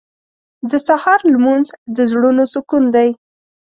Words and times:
•د 0.69 0.71
سهار 0.87 1.19
لمونځ 1.33 1.67
د 1.95 1.97
زړونو 2.11 2.43
سکون 2.53 2.83
دی. 2.95 3.09